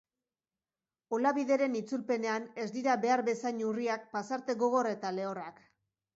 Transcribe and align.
Olabideren 1.17 1.75
itzulpenean 1.79 2.47
ez 2.65 2.65
dira 2.79 2.97
behar 3.05 3.25
bezain 3.29 3.61
urriak 3.75 4.09
pasarte 4.17 4.59
gogor 4.65 4.93
eta 4.95 5.15
lehorrak. 5.21 5.63